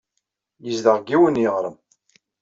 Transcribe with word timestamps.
Yezdeɣ 0.65 0.95
deg 0.99 1.09
yiwen 1.11 1.35
n 1.41 1.41
yeɣrem. 1.43 1.77